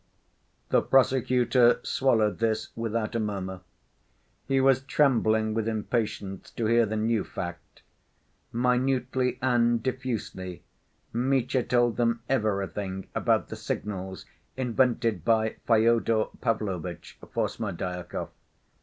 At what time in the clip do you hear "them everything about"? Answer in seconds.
11.97-13.49